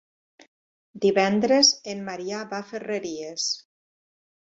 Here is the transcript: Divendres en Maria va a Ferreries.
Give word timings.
Divendres 1.03 1.69
en 1.93 2.01
Maria 2.07 2.39
va 2.53 2.63
a 2.65 2.67
Ferreries. 2.71 3.47